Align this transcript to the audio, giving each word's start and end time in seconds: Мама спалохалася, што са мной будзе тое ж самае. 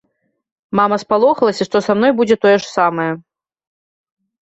Мама 0.79 0.97
спалохалася, 1.03 1.63
што 1.71 1.77
са 1.89 1.99
мной 2.01 2.11
будзе 2.23 2.35
тое 2.47 2.57
ж 2.61 2.73
самае. 2.77 3.11